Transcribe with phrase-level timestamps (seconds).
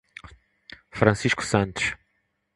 [0.89, 1.93] Francisco Santos